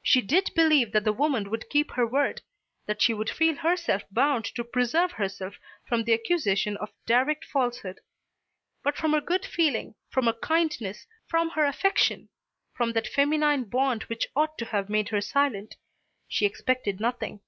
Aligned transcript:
She 0.00 0.20
did 0.22 0.52
believe 0.54 0.92
that 0.92 1.02
the 1.02 1.12
woman 1.12 1.50
would 1.50 1.68
keep 1.68 1.90
her 1.94 2.06
word, 2.06 2.42
that 2.86 3.02
she 3.02 3.12
would 3.12 3.28
feel 3.28 3.56
herself 3.56 4.04
bound 4.12 4.44
to 4.54 4.62
preserve 4.62 5.10
herself 5.10 5.56
from 5.88 6.04
the 6.04 6.14
accusation 6.14 6.76
of 6.76 6.92
direct 7.04 7.44
falsehood; 7.44 7.98
but 8.84 8.96
from 8.96 9.12
her 9.12 9.20
good 9.20 9.44
feeling, 9.44 9.96
from 10.08 10.26
her 10.26 10.34
kindness, 10.34 11.08
from 11.26 11.50
her 11.50 11.64
affection, 11.64 12.28
from 12.74 12.92
that 12.92 13.08
feminine 13.08 13.64
bond 13.64 14.04
which 14.04 14.28
ought 14.36 14.56
to 14.58 14.66
have 14.66 14.88
made 14.88 15.08
her 15.08 15.20
silent, 15.20 15.74
she 16.28 16.46
expected 16.46 17.00
nothing. 17.00 17.40